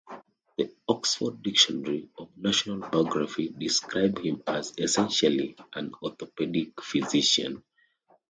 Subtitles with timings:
[0.57, 7.61] The "Oxford Dictionary of National Biography" describes him as "essentially" an "orthopedic physician".